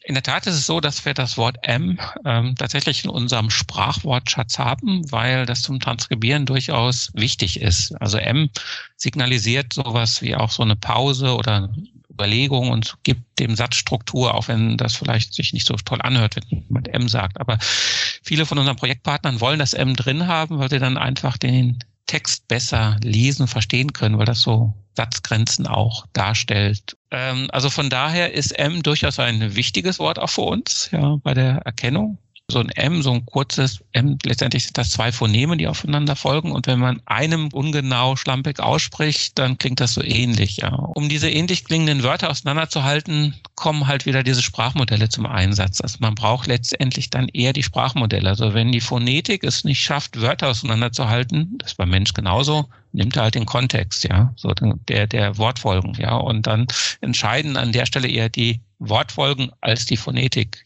In 0.06 0.14
der 0.14 0.24
Tat 0.24 0.48
ist 0.48 0.56
es 0.56 0.66
so, 0.66 0.80
dass 0.80 1.04
wir 1.04 1.14
das 1.14 1.38
Wort 1.38 1.58
M 1.64 2.00
ähm, 2.24 2.56
tatsächlich 2.58 3.04
in 3.04 3.10
unserem 3.10 3.50
Sprachwortschatz 3.50 4.58
haben, 4.58 5.12
weil 5.12 5.46
das 5.46 5.62
zum 5.62 5.82
Transkribieren 5.82 6.46
durchaus 6.46 7.12
wichtig 7.14 7.60
ist. 7.60 7.94
Also 8.02 8.18
M 8.18 8.50
signalisiert 8.96 9.74
sowas 9.74 10.22
wie 10.22 10.36
auch 10.36 10.52
so 10.52 10.64
eine 10.64 10.78
Pause 10.78 11.36
oder 11.36 11.70
Überlegung 12.14 12.70
und 12.70 12.98
gibt 13.04 13.40
dem 13.40 13.56
Satz 13.56 13.76
Struktur, 13.76 14.36
auch 14.36 14.48
wenn 14.48 14.78
das 14.78 14.96
vielleicht 14.96 15.34
sich 15.34 15.54
nicht 15.54 15.68
so 15.68 15.76
toll 15.76 16.02
anhört, 16.02 16.36
wenn 16.36 16.44
jemand 16.48 16.88
M 16.88 17.08
sagt. 17.10 17.40
Aber 17.40 17.58
viele 17.60 18.46
von 18.46 18.58
unseren 18.58 18.76
Projektpartnern 18.76 19.42
wollen 19.42 19.60
das 19.60 19.74
M 19.74 19.96
drin 19.96 20.28
haben, 20.28 20.60
weil 20.60 20.70
sie 20.70 20.80
dann 20.80 20.98
einfach 20.98 21.38
den 21.38 21.80
Text 22.06 22.48
besser 22.48 22.98
lesen, 23.02 23.48
verstehen 23.48 23.94
können, 23.94 24.18
weil 24.18 24.26
das 24.26 24.42
so 24.42 24.74
Satzgrenzen 24.96 25.66
auch 25.66 26.06
darstellt. 26.14 26.96
Ähm, 27.12 27.48
also 27.52 27.70
von 27.70 27.90
daher 27.90 28.34
ist 28.34 28.52
M 28.52 28.84
durchaus 28.84 29.20
ein 29.20 29.56
wichtiges 29.56 30.00
Wort 30.00 30.20
auch 30.20 30.30
für 30.30 30.42
uns, 30.42 30.90
ja, 30.92 31.18
bei 31.24 31.34
der 31.34 31.58
Erkennung. 31.66 32.18
So 32.52 32.60
ein 32.60 32.70
M, 32.70 33.02
so 33.02 33.12
ein 33.14 33.26
kurzes 33.26 33.84
M, 33.94 34.18
letztendlich 34.26 34.64
sind 34.66 34.78
das 34.78 34.92
zwei 34.92 35.12
Phoneme, 35.12 35.56
die 35.56 35.68
aufeinander 35.68 36.16
folgen. 36.16 36.52
Und 36.52 36.68
wenn 36.68 36.80
man 36.80 37.02
einem 37.06 37.48
ungenau 37.50 38.16
schlampig 38.16 38.60
ausspricht, 38.60 39.40
dann 39.40 39.58
klingt 39.58 39.80
das 39.80 39.94
so 39.94 40.04
ähnlich. 40.04 40.58
Ja. 40.58 40.74
Um 40.74 41.08
diese 41.08 41.30
ähnlich 41.30 41.64
klingenden 41.64 42.04
Wörter 42.04 42.30
auseinanderzuhalten, 42.30 43.36
kommen 43.56 43.88
halt 43.88 44.06
wieder 44.06 44.24
diese 44.24 44.42
Sprachmodelle 44.42 45.08
zum 45.10 45.26
Einsatz. 45.26 45.80
Also 45.80 45.98
man 46.00 46.16
braucht 46.16 46.48
letztendlich 46.48 47.10
dann 47.10 47.30
eher 47.30 47.54
die 47.54 47.64
Sprachmodelle. 47.64 48.30
Also 48.30 48.54
wenn 48.54 48.72
die 48.72 48.82
Phonetik 48.82 49.44
es 49.44 49.64
nicht 49.64 49.82
schafft, 49.82 50.20
Wörter 50.20 50.50
auseinanderzuhalten, 50.50 51.58
das 51.60 51.72
ist 51.72 51.78
beim 51.78 51.90
Mensch 51.90 52.14
genauso, 52.14 52.68
nimmt 52.92 53.16
er 53.16 53.24
halt 53.24 53.36
den 53.36 53.46
Kontext, 53.46 54.04
ja, 54.04 54.34
so 54.36 54.54
der, 54.54 55.08
der 55.08 55.38
Wortfolgen, 55.38 55.96
ja. 55.96 56.16
Und 56.16 56.46
dann 56.46 56.68
entscheiden 57.02 57.58
an 57.58 57.72
der 57.72 57.86
Stelle 57.86 58.10
eher 58.10 58.30
die 58.30 58.60
Wortfolgen 58.80 59.50
als 59.62 59.86
die 59.86 59.98
Phonetik 59.98 60.64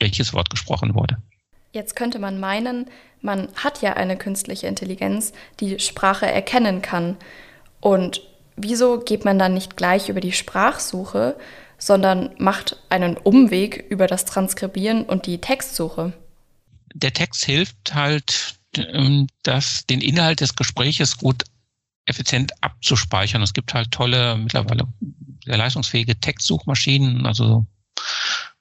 welches 0.00 0.32
Wort 0.32 0.50
gesprochen 0.50 0.94
wurde. 0.94 1.18
Jetzt 1.72 1.94
könnte 1.94 2.18
man 2.18 2.40
meinen, 2.40 2.86
man 3.20 3.48
hat 3.54 3.80
ja 3.82 3.94
eine 3.94 4.16
künstliche 4.16 4.66
Intelligenz, 4.66 5.32
die 5.60 5.78
Sprache 5.78 6.26
erkennen 6.26 6.82
kann. 6.82 7.16
Und 7.80 8.22
wieso 8.56 8.98
geht 8.98 9.24
man 9.24 9.38
dann 9.38 9.54
nicht 9.54 9.76
gleich 9.76 10.08
über 10.08 10.20
die 10.20 10.32
Sprachsuche, 10.32 11.36
sondern 11.78 12.30
macht 12.38 12.76
einen 12.88 13.16
Umweg 13.16 13.84
über 13.88 14.06
das 14.06 14.24
Transkribieren 14.24 15.04
und 15.04 15.26
die 15.26 15.38
Textsuche? 15.38 16.12
Der 16.92 17.12
Text 17.12 17.44
hilft 17.44 17.94
halt, 17.94 18.56
ähm, 18.76 19.28
das, 19.42 19.86
den 19.86 20.00
Inhalt 20.00 20.40
des 20.40 20.56
Gespräches 20.56 21.18
gut 21.18 21.44
effizient 22.04 22.52
abzuspeichern. 22.62 23.42
Es 23.42 23.52
gibt 23.52 23.74
halt 23.74 23.92
tolle, 23.92 24.36
mittlerweile 24.36 24.88
sehr 25.44 25.56
leistungsfähige 25.56 26.18
Textsuchmaschinen, 26.18 27.26
also 27.26 27.66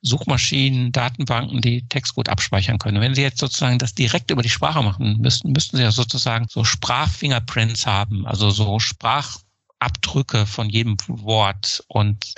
Suchmaschinen, 0.01 0.91
Datenbanken, 0.91 1.61
die 1.61 1.87
Text 1.87 2.15
gut 2.15 2.29
abspeichern 2.29 2.79
können. 2.79 3.01
Wenn 3.01 3.15
Sie 3.15 3.21
jetzt 3.21 3.39
sozusagen 3.39 3.79
das 3.79 3.93
direkt 3.93 4.31
über 4.31 4.41
die 4.41 4.49
Sprache 4.49 4.81
machen 4.81 5.17
müssten, 5.19 5.51
müssten 5.51 5.77
Sie 5.77 5.83
ja 5.83 5.91
sozusagen 5.91 6.47
so 6.49 6.63
Sprachfingerprints 6.63 7.85
haben, 7.85 8.25
also 8.25 8.49
so 8.49 8.79
Sprachabdrücke 8.79 10.45
von 10.45 10.69
jedem 10.69 10.95
Wort 11.07 11.83
und 11.87 12.33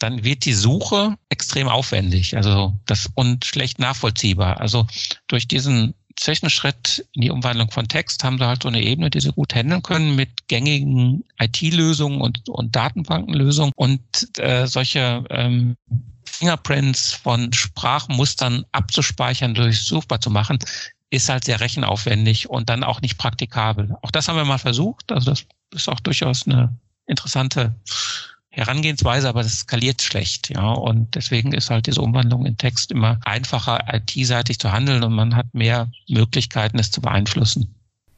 dann 0.00 0.24
wird 0.24 0.44
die 0.44 0.54
Suche 0.54 1.16
extrem 1.28 1.68
aufwendig, 1.68 2.36
also 2.36 2.74
das 2.84 3.08
und 3.14 3.44
schlecht 3.44 3.78
nachvollziehbar. 3.78 4.60
Also 4.60 4.86
durch 5.28 5.46
diesen 5.46 5.94
Zwischenschritt 6.16 7.06
in 7.12 7.22
die 7.22 7.30
Umwandlung 7.30 7.70
von 7.70 7.88
Text 7.88 8.22
haben 8.24 8.38
sie 8.38 8.46
halt 8.46 8.62
so 8.62 8.68
eine 8.68 8.82
Ebene, 8.82 9.10
die 9.10 9.20
sie 9.20 9.32
gut 9.32 9.54
handeln 9.54 9.82
können 9.82 10.14
mit 10.14 10.48
gängigen 10.48 11.24
IT-Lösungen 11.40 12.20
und, 12.20 12.48
und 12.48 12.74
Datenbankenlösungen 12.74 13.72
und 13.76 14.02
äh, 14.38 14.66
solche 14.66 15.24
ähm, 15.30 15.76
Fingerprints 16.38 17.12
von 17.12 17.52
Sprachmustern 17.52 18.64
abzuspeichern, 18.72 19.54
durchsuchbar 19.54 20.20
zu 20.20 20.30
machen, 20.30 20.58
ist 21.10 21.28
halt 21.28 21.44
sehr 21.44 21.60
rechenaufwendig 21.60 22.50
und 22.50 22.68
dann 22.68 22.82
auch 22.82 23.00
nicht 23.00 23.18
praktikabel. 23.18 23.96
Auch 24.02 24.10
das 24.10 24.28
haben 24.28 24.36
wir 24.36 24.44
mal 24.44 24.58
versucht. 24.58 25.12
Also 25.12 25.30
das 25.30 25.46
ist 25.72 25.88
auch 25.88 26.00
durchaus 26.00 26.46
eine 26.46 26.76
interessante 27.06 27.74
Herangehensweise, 28.50 29.28
aber 29.28 29.42
das 29.42 29.60
skaliert 29.60 30.02
schlecht, 30.02 30.50
ja. 30.50 30.72
Und 30.72 31.14
deswegen 31.14 31.52
ist 31.52 31.70
halt 31.70 31.86
diese 31.86 32.00
Umwandlung 32.00 32.46
in 32.46 32.56
Text 32.56 32.92
immer 32.92 33.18
einfacher, 33.24 33.80
IT-seitig 33.92 34.58
zu 34.58 34.72
handeln 34.72 35.02
und 35.02 35.14
man 35.14 35.34
hat 35.34 35.46
mehr 35.52 35.90
Möglichkeiten, 36.08 36.78
es 36.78 36.90
zu 36.90 37.00
beeinflussen. 37.00 37.74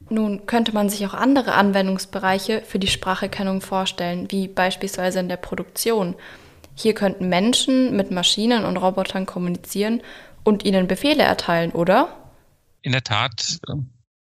Nun 0.09 0.45
könnte 0.45 0.73
man 0.73 0.89
sich 0.89 1.05
auch 1.05 1.13
andere 1.13 1.53
Anwendungsbereiche 1.53 2.61
für 2.65 2.79
die 2.79 2.87
Spracherkennung 2.87 3.61
vorstellen, 3.61 4.27
wie 4.31 4.47
beispielsweise 4.47 5.19
in 5.19 5.27
der 5.27 5.37
Produktion. 5.37 6.15
Hier 6.77 6.93
könnten 6.93 7.27
Menschen 7.27 7.95
mit 7.95 8.11
Maschinen 8.11 8.63
und 8.63 8.77
Robotern 8.77 9.25
kommunizieren 9.25 10.01
und 10.43 10.63
ihnen 10.63 10.87
Befehle 10.87 11.23
erteilen, 11.23 11.71
oder? 11.71 12.31
In 12.81 12.91
der 12.91 13.03
Tat 13.03 13.59
ähm, 13.69 13.89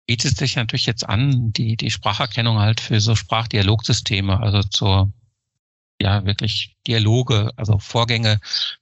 bietet 0.05 0.38
sich 0.38 0.55
natürlich 0.55 0.85
jetzt 0.85 1.07
an, 1.07 1.53
die, 1.53 1.77
die 1.77 1.89
Spracherkennung 1.89 2.59
halt 2.59 2.81
für 2.81 3.00
so 3.00 3.15
Sprachdialogsysteme, 3.15 4.39
also 4.39 4.62
zur, 4.62 5.13
ja, 6.01 6.25
wirklich 6.25 6.75
Dialoge, 6.85 7.51
also 7.55 7.79
Vorgänge, 7.79 8.39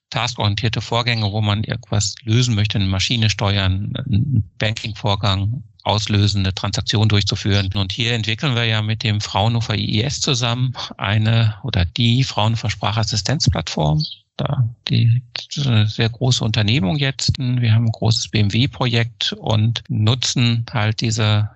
taskorientierte 0.10 0.82
Vorgänge, 0.82 1.32
wo 1.32 1.42
man 1.42 1.64
irgendwas 1.64 2.16
lösen 2.24 2.56
möchte, 2.56 2.80
eine 2.80 2.88
Maschine 2.88 3.30
steuern, 3.30 3.94
einen 3.96 4.52
Bankingvorgang 4.58 5.64
auslösen, 5.84 6.40
eine 6.40 6.54
Transaktion 6.54 7.10
durchzuführen. 7.10 7.70
Und 7.76 7.92
hier 7.92 8.14
entwickeln 8.14 8.56
wir 8.56 8.66
ja 8.66 8.82
mit 8.82 9.04
dem 9.04 9.22
Fraunhofer 9.22 9.76
IIS 9.76 10.22
zusammen 10.22 10.74
eine 10.98 11.56
oder 11.64 11.86
die 11.86 12.24
Fraunhofer 12.24 12.70
Sprachassistenzplattform. 12.70 14.04
Da 14.38 14.70
die 14.88 15.22
sehr 15.50 16.10
große 16.10 16.44
Unternehmung 16.44 16.98
jetzt. 16.98 17.38
Wir 17.38 17.74
haben 17.74 17.86
ein 17.86 17.92
großes 17.92 18.30
BMW-Projekt 18.30 19.34
und 19.34 19.84
nutzen 19.90 20.66
halt 20.72 21.02
diese 21.02 21.50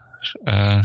äh, 0.45 0.83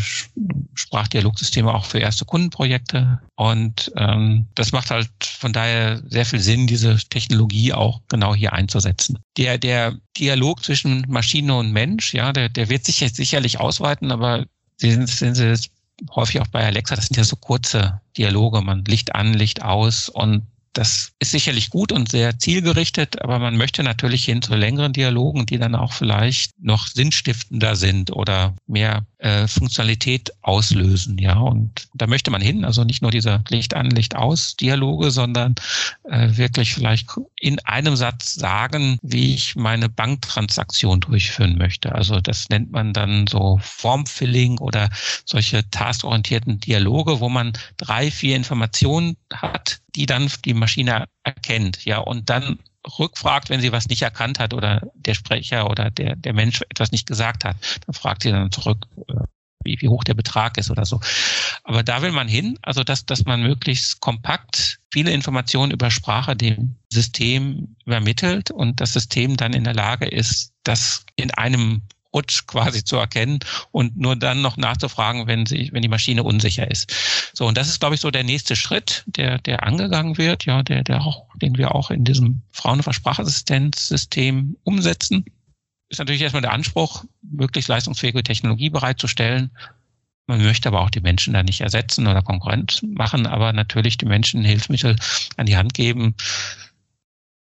Sprachdialogsysteme 0.74 1.72
auch 1.72 1.84
für 1.84 1.98
erste 1.98 2.24
Kundenprojekte. 2.24 3.20
Und 3.36 3.92
ähm, 3.96 4.46
das 4.54 4.72
macht 4.72 4.90
halt 4.90 5.10
von 5.22 5.52
daher 5.52 6.02
sehr 6.08 6.26
viel 6.26 6.40
Sinn, 6.40 6.66
diese 6.66 6.96
Technologie 6.96 7.72
auch 7.72 8.00
genau 8.08 8.34
hier 8.34 8.52
einzusetzen. 8.52 9.18
Der, 9.36 9.58
der 9.58 9.96
Dialog 10.16 10.64
zwischen 10.64 11.04
Maschine 11.08 11.54
und 11.56 11.72
Mensch, 11.72 12.14
ja, 12.14 12.32
der, 12.32 12.48
der 12.48 12.68
wird 12.68 12.84
sich 12.84 13.00
jetzt 13.00 13.16
sicherlich 13.16 13.60
ausweiten, 13.60 14.10
aber 14.10 14.46
sehen, 14.76 15.06
sehen 15.06 15.34
Sie 15.34 15.46
es 15.46 15.70
häufig 16.14 16.40
auch 16.40 16.46
bei 16.48 16.64
Alexa, 16.64 16.96
das 16.96 17.06
sind 17.06 17.16
ja 17.16 17.24
so 17.24 17.36
kurze 17.36 18.00
Dialoge, 18.16 18.62
man 18.62 18.84
Licht 18.84 19.14
an, 19.14 19.34
Licht 19.34 19.62
aus 19.62 20.08
und 20.08 20.42
das 20.72 21.12
ist 21.18 21.32
sicherlich 21.32 21.70
gut 21.70 21.90
und 21.90 22.08
sehr 22.10 22.38
zielgerichtet, 22.38 23.20
aber 23.22 23.38
man 23.38 23.56
möchte 23.56 23.82
natürlich 23.82 24.24
hin 24.24 24.40
zu 24.40 24.54
längeren 24.54 24.92
Dialogen, 24.92 25.46
die 25.46 25.58
dann 25.58 25.74
auch 25.74 25.92
vielleicht 25.92 26.52
noch 26.60 26.86
sinnstiftender 26.86 27.74
sind 27.74 28.12
oder 28.12 28.54
mehr 28.66 29.04
äh, 29.20 29.46
Funktionalität 29.46 30.32
auslösen. 30.42 31.18
Ja, 31.18 31.38
und 31.38 31.88
da 31.94 32.06
möchte 32.06 32.30
man 32.30 32.40
hin. 32.40 32.64
Also 32.64 32.84
nicht 32.84 33.02
nur 33.02 33.10
dieser 33.10 33.42
Licht 33.48 33.74
an, 33.74 33.90
Licht 33.90 34.16
aus 34.16 34.56
Dialoge, 34.56 35.10
sondern 35.10 35.54
äh, 36.04 36.36
wirklich 36.36 36.74
vielleicht 36.74 37.08
in 37.38 37.58
einem 37.60 37.96
Satz 37.96 38.34
sagen, 38.34 38.98
wie 39.02 39.34
ich 39.34 39.56
meine 39.56 39.88
Banktransaktion 39.88 41.00
durchführen 41.00 41.58
möchte. 41.58 41.94
Also 41.94 42.20
das 42.20 42.48
nennt 42.48 42.72
man 42.72 42.92
dann 42.92 43.26
so 43.26 43.58
Formfilling 43.62 44.58
oder 44.58 44.88
solche 45.24 45.68
taskorientierten 45.70 46.60
Dialoge, 46.60 47.20
wo 47.20 47.28
man 47.28 47.52
drei, 47.76 48.10
vier 48.10 48.36
Informationen 48.36 49.16
hat, 49.32 49.80
die 49.94 50.06
dann 50.06 50.30
die 50.44 50.54
Maschine 50.54 51.04
erkennt, 51.24 51.84
ja, 51.84 51.98
und 51.98 52.30
dann 52.30 52.58
rückfragt, 52.98 53.50
wenn 53.50 53.60
sie 53.60 53.72
was 53.72 53.88
nicht 53.88 54.02
erkannt 54.02 54.38
hat 54.38 54.54
oder 54.54 54.90
der 54.94 55.14
Sprecher 55.14 55.68
oder 55.68 55.90
der, 55.90 56.16
der 56.16 56.32
Mensch 56.32 56.62
etwas 56.68 56.92
nicht 56.92 57.06
gesagt 57.06 57.44
hat, 57.44 57.56
dann 57.86 57.94
fragt 57.94 58.22
sie 58.22 58.30
dann 58.30 58.50
zurück, 58.50 58.86
äh, 59.08 59.14
wie, 59.64 59.78
wie 59.80 59.88
hoch 59.88 60.04
der 60.04 60.14
Betrag 60.14 60.56
ist 60.56 60.70
oder 60.70 60.84
so. 60.84 61.00
Aber 61.64 61.82
da 61.82 62.00
will 62.02 62.12
man 62.12 62.28
hin, 62.28 62.58
also 62.62 62.82
dass, 62.82 63.04
dass 63.04 63.24
man 63.24 63.42
möglichst 63.42 64.00
kompakt 64.00 64.80
viele 64.90 65.12
Informationen 65.12 65.70
über 65.70 65.90
Sprache 65.90 66.34
dem 66.34 66.76
System 66.90 67.76
übermittelt 67.84 68.50
und 68.50 68.80
das 68.80 68.94
System 68.94 69.36
dann 69.36 69.52
in 69.52 69.64
der 69.64 69.74
Lage 69.74 70.06
ist, 70.06 70.52
das 70.64 71.04
in 71.16 71.30
einem 71.32 71.82
Rutsch 72.12 72.46
quasi 72.46 72.84
zu 72.84 72.96
erkennen 72.96 73.38
und 73.70 73.96
nur 73.96 74.16
dann 74.16 74.42
noch 74.42 74.56
nachzufragen, 74.56 75.26
wenn 75.26 75.46
sie, 75.46 75.70
wenn 75.72 75.82
die 75.82 75.88
Maschine 75.88 76.22
unsicher 76.24 76.70
ist. 76.70 76.92
So, 77.34 77.46
und 77.46 77.56
das 77.56 77.68
ist, 77.68 77.80
glaube 77.80 77.94
ich, 77.94 78.00
so 78.00 78.10
der 78.10 78.24
nächste 78.24 78.56
Schritt, 78.56 79.04
der, 79.06 79.38
der 79.38 79.64
angegangen 79.64 80.18
wird, 80.18 80.44
ja, 80.44 80.62
der, 80.62 80.82
der 80.82 81.02
auch, 81.02 81.26
den 81.36 81.56
wir 81.56 81.74
auch 81.74 81.90
in 81.90 82.04
diesem 82.04 82.42
Fraunhofer 82.50 82.92
Sprachassistenzsystem 82.92 84.56
umsetzen. 84.64 85.24
Ist 85.88 85.98
natürlich 85.98 86.22
erstmal 86.22 86.42
der 86.42 86.52
Anspruch, 86.52 87.04
möglichst 87.22 87.68
leistungsfähige 87.68 88.22
Technologie 88.22 88.70
bereitzustellen. 88.70 89.50
Man 90.26 90.42
möchte 90.42 90.68
aber 90.68 90.80
auch 90.80 90.90
die 90.90 91.00
Menschen 91.00 91.34
da 91.34 91.42
nicht 91.42 91.60
ersetzen 91.60 92.06
oder 92.06 92.22
Konkurrent 92.22 92.80
machen, 92.82 93.26
aber 93.26 93.52
natürlich 93.52 93.98
die 93.98 94.06
Menschen 94.06 94.44
Hilfsmittel 94.44 94.96
an 95.36 95.46
die 95.46 95.56
Hand 95.56 95.74
geben, 95.74 96.14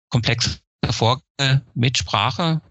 komplexe 0.09 0.59
Vorgänge 0.91 1.61
mit 1.73 1.97
Sprache 1.97 2.61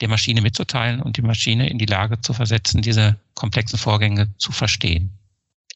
der 0.00 0.08
Maschine 0.08 0.40
mitzuteilen 0.40 1.00
und 1.00 1.16
die 1.16 1.22
Maschine 1.22 1.68
in 1.68 1.78
die 1.78 1.86
Lage 1.86 2.20
zu 2.20 2.32
versetzen, 2.32 2.82
diese 2.82 3.16
komplexen 3.34 3.78
Vorgänge 3.78 4.28
zu 4.38 4.52
verstehen 4.52 5.10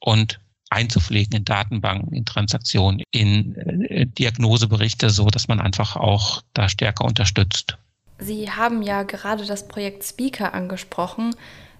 und 0.00 0.40
einzupflegen 0.70 1.36
in 1.36 1.44
Datenbanken, 1.44 2.12
in 2.12 2.24
Transaktionen, 2.24 3.02
in 3.10 3.56
äh, 3.56 4.06
Diagnoseberichte, 4.06 5.10
so 5.10 5.26
dass 5.26 5.48
man 5.48 5.60
einfach 5.60 5.96
auch 5.96 6.42
da 6.52 6.68
stärker 6.68 7.04
unterstützt. 7.04 7.76
Sie 8.18 8.50
haben 8.50 8.82
ja 8.82 9.02
gerade 9.02 9.44
das 9.44 9.68
Projekt 9.68 10.04
Speaker 10.04 10.54
angesprochen. 10.54 11.34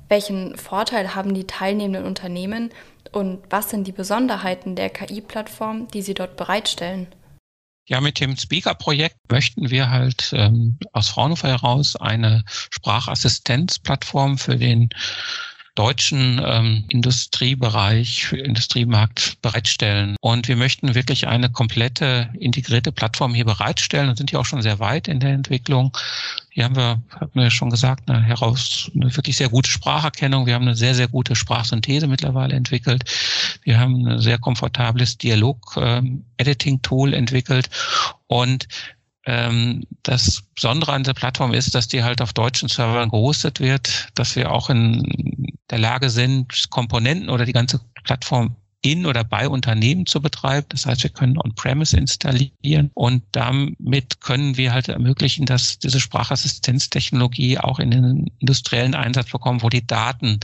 Welchen 0.09 0.57
Vorteil 0.57 1.15
haben 1.15 1.35
die 1.35 1.45
teilnehmenden 1.45 2.05
Unternehmen 2.05 2.71
und 3.13 3.41
was 3.51 3.71
sind 3.71 3.87
die 3.87 3.93
Besonderheiten 3.93 4.77
der 4.77 4.91
KI-Plattform, 4.91 5.89
die 5.89 6.03
Sie 6.03 6.15
dort 6.15 6.37
bereitstellen? 6.37 7.07
Ja, 7.87 8.01
mit 8.01 8.19
dem 8.19 8.37
Speaker-Projekt 8.37 9.31
möchten 9.31 9.71
wir 9.71 9.91
halt 9.91 10.33
ähm, 10.35 10.79
aus 10.93 11.11
Fraunhofer 11.11 11.49
heraus 11.49 11.97
eine 11.97 12.45
Sprachassistenzplattform 12.49 14.39
für 14.39 14.57
den 14.57 14.89
deutschen 15.75 16.41
ähm, 16.45 16.85
Industriebereich, 16.89 18.33
Industriemarkt 18.33 19.39
bereitstellen. 19.43 20.15
Und 20.21 20.47
wir 20.47 20.55
möchten 20.57 20.95
wirklich 20.95 21.27
eine 21.27 21.51
komplette 21.51 22.31
integrierte 22.39 22.93
Plattform 22.93 23.35
hier 23.35 23.45
bereitstellen 23.45 24.09
und 24.09 24.17
sind 24.17 24.31
ja 24.31 24.39
auch 24.39 24.45
schon 24.45 24.63
sehr 24.63 24.79
weit 24.79 25.09
in 25.09 25.19
der 25.19 25.31
Entwicklung. 25.31 25.97
Hier 26.51 26.65
haben 26.65 26.77
wir, 26.77 27.03
haben 27.11 27.31
wir 27.35 27.51
schon 27.51 27.71
gesagt, 27.71 28.09
eine 28.09 28.23
heraus 28.23 28.89
eine 28.95 29.15
wirklich 29.17 29.37
sehr 29.37 29.49
gute 29.49 29.69
Spracherkennung. 29.69 30.47
Wir 30.47 30.55
haben 30.55 30.63
eine 30.63 30.77
sehr, 30.77 30.95
sehr 30.95 31.09
gute 31.09 31.35
Sprachsynthese 31.35 32.07
mittlerweile 32.07 32.55
entwickelt. 32.55 33.11
Wir 33.65 33.81
haben 33.81 34.07
ein 34.07 34.21
sehr 34.21 34.39
komfortables 34.39 35.19
Dialog-Editing-Tool 35.19 37.09
ähm, 37.13 37.19
entwickelt. 37.19 37.69
Und 38.29 38.69
ähm, 39.27 39.85
das 40.03 40.43
Besondere 40.55 40.93
an 40.93 41.03
der 41.03 41.15
Plattform 41.15 41.55
ist, 41.55 41.75
dass 41.75 41.89
die 41.89 42.05
halt 42.05 42.21
auf 42.21 42.33
deutschen 42.33 42.69
Servern 42.69 43.09
gehostet 43.09 43.59
wird, 43.59 44.09
dass 44.15 44.37
wir 44.37 44.53
auch 44.53 44.71
in 44.71 45.03
der 45.71 45.79
Lage 45.79 46.11
sind, 46.11 46.71
Komponenten 46.71 47.31
oder 47.31 47.45
die 47.45 47.53
ganze 47.53 47.81
Plattform 48.05 48.57
in 48.85 49.07
oder 49.07 49.25
bei 49.25 49.49
Unternehmen 49.49 50.05
zu 50.05 50.21
betreiben. 50.21 50.67
Das 50.69 50.85
heißt, 50.85 51.03
wir 51.03 51.11
können 51.11 51.39
On-Premise 51.39 51.97
installieren 51.97 52.91
und 52.93 53.23
damit 53.33 54.21
können 54.21 54.59
wir 54.59 54.75
halt 54.75 54.89
ermöglichen, 54.89 55.47
dass 55.47 55.79
diese 55.79 56.01
Sprachassistenztechnologie 56.01 57.59
auch 57.59 57.79
in 57.79 57.91
den 57.91 58.31
industriellen 58.41 58.95
Einsatz 58.95 59.31
bekommt, 59.31 59.63
wo 59.63 59.71
die 59.71 59.87
Daten 59.87 60.39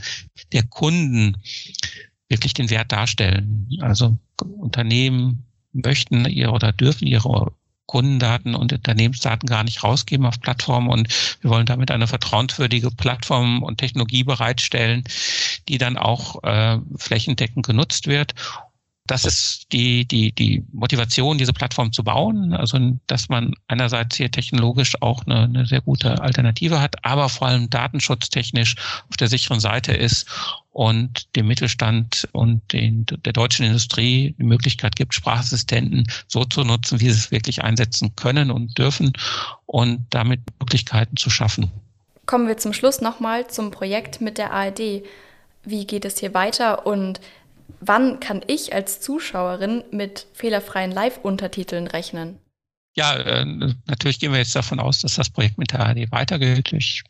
der 0.53 0.63
Kunden 0.63 1.37
wirklich 2.29 2.55
den 2.55 2.71
Wert 2.71 2.91
darstellen. 2.91 3.69
Also 3.79 4.17
Unternehmen 4.41 5.45
möchten 5.71 6.25
ihr 6.25 6.51
oder 6.51 6.71
dürfen 6.71 7.05
ihre 7.07 7.51
Kundendaten 7.91 8.55
und 8.55 8.71
Unternehmensdaten 8.71 9.49
gar 9.49 9.65
nicht 9.65 9.83
rausgeben 9.83 10.25
auf 10.25 10.39
Plattformen 10.39 10.87
und 10.87 11.09
wir 11.41 11.49
wollen 11.49 11.65
damit 11.65 11.91
eine 11.91 12.07
vertrauenswürdige 12.07 12.89
Plattform 12.89 13.63
und 13.63 13.79
Technologie 13.79 14.23
bereitstellen, 14.23 15.03
die 15.67 15.77
dann 15.77 15.97
auch 15.97 16.41
äh, 16.43 16.77
flächendeckend 16.95 17.65
genutzt 17.65 18.07
wird 18.07 18.33
das 19.07 19.25
ist 19.25 19.73
die, 19.73 20.05
die, 20.07 20.31
die 20.31 20.63
Motivation, 20.71 21.37
diese 21.37 21.51
Plattform 21.51 21.91
zu 21.91 22.03
bauen. 22.03 22.53
Also, 22.53 22.79
dass 23.07 23.27
man 23.27 23.53
einerseits 23.67 24.15
hier 24.15 24.31
technologisch 24.31 25.01
auch 25.01 25.25
eine, 25.25 25.43
eine 25.43 25.65
sehr 25.65 25.81
gute 25.81 26.21
Alternative 26.21 26.79
hat, 26.79 27.03
aber 27.03 27.27
vor 27.27 27.47
allem 27.47 27.69
datenschutztechnisch 27.69 28.75
auf 29.09 29.17
der 29.17 29.27
sicheren 29.27 29.59
Seite 29.59 29.91
ist 29.91 30.27
und 30.71 31.35
dem 31.35 31.47
Mittelstand 31.47 32.27
und 32.31 32.73
den, 32.73 33.05
der 33.05 33.33
deutschen 33.33 33.65
Industrie 33.65 34.35
die 34.37 34.43
Möglichkeit 34.43 34.95
gibt, 34.95 35.13
Sprachassistenten 35.13 36.07
so 36.27 36.45
zu 36.45 36.63
nutzen, 36.63 36.99
wie 36.99 37.09
sie 37.09 37.19
es 37.19 37.31
wirklich 37.31 37.63
einsetzen 37.63 38.15
können 38.15 38.51
und 38.51 38.77
dürfen 38.77 39.13
und 39.65 40.05
damit 40.09 40.41
Möglichkeiten 40.59 41.17
zu 41.17 41.29
schaffen. 41.29 41.71
Kommen 42.25 42.47
wir 42.47 42.57
zum 42.57 42.73
Schluss 42.73 43.01
nochmal 43.01 43.47
zum 43.47 43.71
Projekt 43.71 44.21
mit 44.21 44.37
der 44.37 44.53
ARD. 44.53 45.03
Wie 45.63 45.85
geht 45.85 46.05
es 46.05 46.19
hier 46.19 46.33
weiter 46.33 46.85
und 46.87 47.19
Wann 47.79 48.19
kann 48.19 48.41
ich 48.45 48.73
als 48.73 49.01
Zuschauerin 49.01 49.83
mit 49.91 50.27
fehlerfreien 50.33 50.91
Live-Untertiteln 50.91 51.87
rechnen? 51.87 52.37
Ja, 52.95 53.15
äh, 53.15 53.45
natürlich 53.87 54.19
gehen 54.19 54.31
wir 54.31 54.39
jetzt 54.39 54.55
davon 54.55 54.79
aus, 54.79 54.99
dass 54.99 55.15
das 55.15 55.29
Projekt 55.29 55.57
mit 55.57 55.71
der 55.71 55.79
ARD 55.79 56.11
weitergeht. 56.11 56.73
Ich 56.73 57.03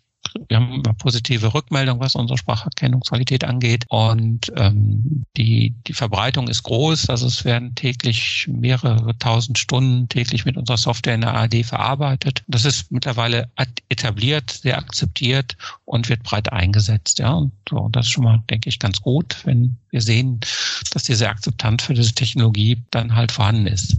wir 0.47 0.57
haben 0.57 0.83
positive 0.97 1.53
Rückmeldung, 1.53 1.99
was 1.99 2.15
unsere 2.15 2.37
Spracherkennungsqualität 2.37 3.43
angeht. 3.43 3.85
Und 3.89 4.51
ähm, 4.55 5.25
die, 5.35 5.75
die 5.87 5.93
Verbreitung 5.93 6.47
ist 6.47 6.63
groß. 6.63 7.09
Also 7.09 7.27
es 7.27 7.43
werden 7.43 7.75
täglich 7.75 8.47
mehrere 8.49 9.17
tausend 9.17 9.57
Stunden 9.57 10.07
täglich 10.09 10.45
mit 10.45 10.57
unserer 10.57 10.77
Software 10.77 11.15
in 11.15 11.21
der 11.21 11.33
ARD 11.33 11.65
verarbeitet. 11.65 12.43
Das 12.47 12.65
ist 12.65 12.91
mittlerweile 12.91 13.49
etabliert, 13.89 14.51
sehr 14.51 14.77
akzeptiert 14.77 15.57
und 15.85 16.09
wird 16.09 16.23
breit 16.23 16.51
eingesetzt. 16.51 17.19
Ja, 17.19 17.33
und 17.33 17.51
so, 17.69 17.89
das 17.91 18.05
ist 18.05 18.11
schon 18.11 18.23
mal, 18.23 18.43
denke 18.49 18.69
ich, 18.69 18.79
ganz 18.79 19.01
gut, 19.01 19.37
wenn 19.45 19.77
wir 19.91 20.01
sehen, 20.01 20.39
dass 20.91 21.03
diese 21.03 21.29
Akzeptanz 21.29 21.83
für 21.83 21.93
diese 21.93 22.13
Technologie 22.13 22.83
dann 22.91 23.15
halt 23.15 23.31
vorhanden 23.31 23.67
ist. 23.67 23.98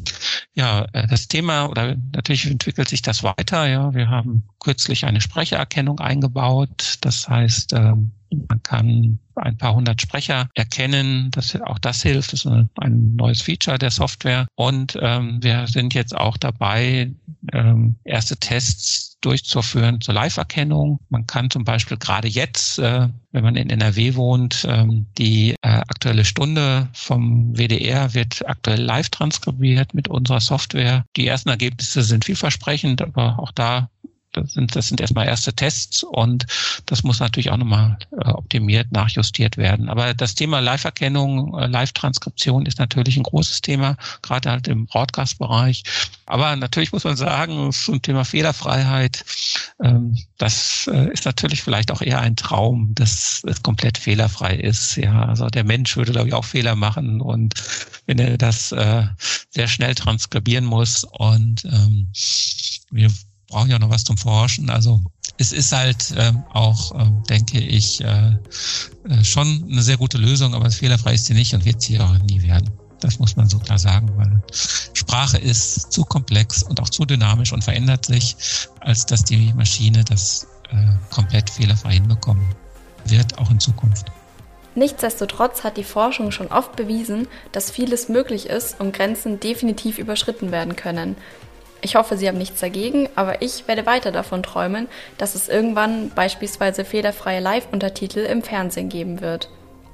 Ja, 0.54 0.86
äh, 0.92 1.06
das 1.06 1.28
Thema 1.28 1.66
oder 1.66 1.96
natürlich 2.12 2.50
entwickelt 2.50 2.88
sich 2.88 3.02
das 3.02 3.22
weiter. 3.22 3.68
Ja, 3.68 3.94
wir 3.94 4.08
haben 4.08 4.42
kürzlich 4.58 5.04
eine 5.04 5.20
Sprechererkennung 5.20 6.00
eingebaut. 6.00 6.98
Das 7.02 7.28
heißt, 7.28 7.74
ähm, 7.74 8.12
man 8.48 8.62
kann 8.62 9.18
ein 9.42 9.56
paar 9.56 9.74
hundert 9.74 10.00
Sprecher 10.00 10.48
erkennen. 10.54 11.30
Das, 11.32 11.60
auch 11.62 11.78
das 11.78 12.02
hilft. 12.02 12.32
Das 12.32 12.44
ist 12.44 12.46
ein 12.46 13.16
neues 13.16 13.42
Feature 13.42 13.78
der 13.78 13.90
Software. 13.90 14.46
Und 14.54 14.98
ähm, 15.00 15.42
wir 15.42 15.66
sind 15.66 15.94
jetzt 15.94 16.16
auch 16.16 16.36
dabei, 16.36 17.12
ähm, 17.52 17.96
erste 18.04 18.36
Tests 18.36 19.12
durchzuführen 19.20 20.00
zur 20.00 20.14
Live-Erkennung. 20.14 21.00
Man 21.08 21.26
kann 21.26 21.48
zum 21.48 21.64
Beispiel 21.64 21.96
gerade 21.96 22.28
jetzt, 22.28 22.78
äh, 22.78 23.08
wenn 23.30 23.44
man 23.44 23.56
in 23.56 23.70
NRW 23.70 24.14
wohnt, 24.14 24.66
ähm, 24.68 25.06
die 25.16 25.52
äh, 25.62 25.68
aktuelle 25.68 26.24
Stunde 26.24 26.88
vom 26.92 27.56
WDR 27.56 28.14
wird 28.14 28.46
aktuell 28.46 28.80
live 28.80 29.08
transkribiert 29.10 29.94
mit 29.94 30.08
unserer 30.08 30.40
Software. 30.40 31.04
Die 31.16 31.26
ersten 31.26 31.48
Ergebnisse 31.48 32.02
sind 32.02 32.24
vielversprechend, 32.24 33.00
aber 33.00 33.38
auch 33.38 33.52
da 33.52 33.88
das 34.32 34.54
sind, 34.54 34.74
das 34.74 34.88
sind 34.88 35.00
erstmal 35.00 35.26
erste 35.26 35.52
Tests 35.52 36.02
und 36.02 36.46
das 36.86 37.02
muss 37.02 37.20
natürlich 37.20 37.50
auch 37.50 37.56
nochmal 37.56 37.98
äh, 38.12 38.30
optimiert, 38.30 38.90
nachjustiert 38.90 39.56
werden. 39.56 39.88
Aber 39.88 40.14
das 40.14 40.34
Thema 40.34 40.60
Live-Erkennung, 40.60 41.58
äh, 41.58 41.66
Live-Transkription 41.66 42.66
ist 42.66 42.78
natürlich 42.78 43.16
ein 43.16 43.22
großes 43.22 43.60
Thema, 43.60 43.96
gerade 44.22 44.50
halt 44.50 44.68
im 44.68 44.86
Broadcast-Bereich. 44.86 45.84
Aber 46.26 46.56
natürlich 46.56 46.92
muss 46.92 47.04
man 47.04 47.16
sagen, 47.16 47.72
zum 47.72 48.00
Thema 48.00 48.24
Fehlerfreiheit, 48.24 49.24
ähm, 49.82 50.18
das 50.38 50.88
äh, 50.92 51.12
ist 51.12 51.26
natürlich 51.26 51.62
vielleicht 51.62 51.92
auch 51.92 52.00
eher 52.00 52.20
ein 52.20 52.36
Traum, 52.36 52.94
dass 52.94 53.42
es 53.46 53.62
komplett 53.62 53.98
fehlerfrei 53.98 54.56
ist. 54.56 54.96
Ja, 54.96 55.26
also 55.26 55.48
der 55.48 55.64
Mensch 55.64 55.96
würde, 55.96 56.12
glaube 56.12 56.28
ich, 56.28 56.34
auch 56.34 56.44
Fehler 56.44 56.74
machen 56.74 57.20
und 57.20 57.54
wenn 58.06 58.18
er 58.18 58.38
das 58.38 58.70
sehr 58.70 59.68
schnell 59.68 59.94
transkribieren 59.94 60.64
muss 60.64 61.04
und 61.04 61.64
ähm, 61.64 62.08
wir 62.90 63.10
brauchen 63.52 63.70
ja 63.70 63.78
noch 63.78 63.90
was 63.90 64.04
zum 64.04 64.16
Forschen. 64.16 64.70
Also 64.70 65.00
es 65.38 65.52
ist 65.52 65.72
halt 65.72 66.14
ähm, 66.16 66.42
auch, 66.52 66.98
ähm, 66.98 67.22
denke 67.28 67.60
ich, 67.60 68.02
äh, 68.02 68.36
äh, 69.08 69.24
schon 69.24 69.68
eine 69.70 69.82
sehr 69.82 69.98
gute 69.98 70.18
Lösung, 70.18 70.54
aber 70.54 70.70
fehlerfrei 70.70 71.14
ist 71.14 71.26
sie 71.26 71.34
nicht 71.34 71.54
und 71.54 71.64
wird 71.64 71.82
sie 71.82 72.00
auch 72.00 72.18
nie 72.18 72.42
werden. 72.42 72.70
Das 73.00 73.18
muss 73.18 73.36
man 73.36 73.48
so 73.48 73.58
klar 73.58 73.78
sagen, 73.78 74.10
weil 74.16 74.42
Sprache 74.94 75.36
ist 75.36 75.92
zu 75.92 76.04
komplex 76.04 76.62
und 76.62 76.80
auch 76.80 76.88
zu 76.88 77.04
dynamisch 77.04 77.52
und 77.52 77.62
verändert 77.62 78.06
sich, 78.06 78.36
als 78.80 79.04
dass 79.06 79.24
die 79.24 79.52
Maschine 79.54 80.02
das 80.04 80.46
äh, 80.70 80.86
komplett 81.10 81.50
fehlerfrei 81.50 81.94
hinbekommen 81.94 82.46
wird, 83.04 83.36
auch 83.38 83.50
in 83.50 83.60
Zukunft. 83.60 84.06
Nichtsdestotrotz 84.74 85.64
hat 85.64 85.76
die 85.76 85.84
Forschung 85.84 86.30
schon 86.30 86.46
oft 86.46 86.76
bewiesen, 86.76 87.28
dass 87.50 87.70
vieles 87.70 88.08
möglich 88.08 88.46
ist 88.46 88.80
und 88.80 88.94
Grenzen 88.94 89.40
definitiv 89.40 89.98
überschritten 89.98 90.50
werden 90.50 90.76
können. 90.76 91.16
Ich 91.84 91.96
hoffe, 91.96 92.16
Sie 92.16 92.28
haben 92.28 92.38
nichts 92.38 92.60
dagegen, 92.60 93.08
aber 93.16 93.42
ich 93.42 93.66
werde 93.66 93.86
weiter 93.86 94.12
davon 94.12 94.44
träumen, 94.44 94.86
dass 95.18 95.34
es 95.34 95.48
irgendwann 95.48 96.10
beispielsweise 96.10 96.84
fehlerfreie 96.84 97.40
Live-Untertitel 97.40 98.20
im 98.20 98.42
Fernsehen 98.42 98.88
geben 98.88 99.20
wird. 99.20 99.50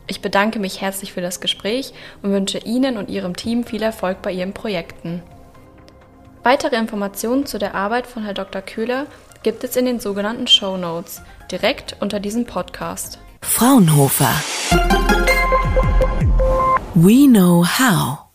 Ich 0.06 0.20
bedanke 0.20 0.58
mich 0.58 0.82
herzlich 0.82 1.14
für 1.14 1.22
das 1.22 1.40
Gespräch 1.40 1.94
und 2.22 2.30
wünsche 2.30 2.58
Ihnen 2.58 2.98
und 2.98 3.08
Ihrem 3.08 3.36
Team 3.36 3.64
viel 3.64 3.82
Erfolg 3.82 4.20
bei 4.20 4.32
Ihren 4.32 4.52
Projekten. 4.52 5.22
Weitere 6.42 6.76
Informationen 6.76 7.46
zu 7.46 7.58
der 7.58 7.74
Arbeit 7.74 8.06
von 8.06 8.22
Herrn 8.22 8.34
Dr. 8.34 8.60
Köhler 8.60 9.06
gibt 9.42 9.64
es 9.64 9.76
in 9.76 9.86
den 9.86 9.98
sogenannten 9.98 10.46
Show 10.46 10.76
Notes, 10.76 11.22
direkt 11.50 11.96
unter 12.00 12.20
diesem 12.20 12.44
Podcast. 12.44 13.18
Fraunhofer. 13.42 14.34
We 16.94 17.26
know 17.26 17.64
how. 17.64 18.27